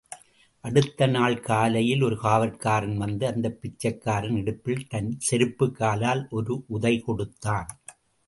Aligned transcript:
அடுத்த 0.63 1.07
நாள் 1.07 1.39
காலையில் 1.39 2.01
ஒரு 2.01 2.15
காவற்காரன் 2.23 2.95
வந்து 2.95 3.27
அந்தப் 3.27 3.61
பிச்சைக்காரன் 3.61 4.35
இடுப்பில் 4.35 4.87
தன் 4.87 5.17
செருப்புக் 5.31 5.75
காலால் 5.75 6.27
ஒரு 6.29 6.65
உதைகொடுத்தான். 6.69 7.67